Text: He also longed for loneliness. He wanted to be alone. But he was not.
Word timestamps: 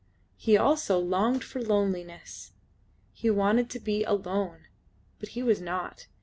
He 0.35 0.57
also 0.57 0.97
longed 0.97 1.43
for 1.43 1.61
loneliness. 1.61 2.53
He 3.13 3.29
wanted 3.29 3.69
to 3.69 3.79
be 3.79 4.03
alone. 4.03 4.65
But 5.19 5.29
he 5.37 5.43
was 5.43 5.61
not. 5.61 6.07